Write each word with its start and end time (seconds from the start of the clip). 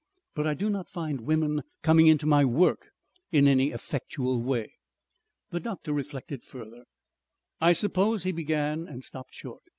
But 0.33 0.47
I 0.47 0.55
do 0.55 0.71
not 0.71 0.89
find 0.89 1.21
women 1.21 1.61
coming 1.83 2.07
into 2.07 2.25
my 2.25 2.43
work 2.43 2.89
in 3.31 3.47
any 3.47 3.69
effectual 3.69 4.41
way." 4.41 4.73
The 5.51 5.59
doctor 5.59 5.93
reflected 5.93 6.43
further. 6.43 6.85
"I 7.59 7.73
suppose," 7.73 8.23
he 8.23 8.31
began 8.31 8.87
and 8.87 9.03
stopped 9.03 9.35
short. 9.35 9.61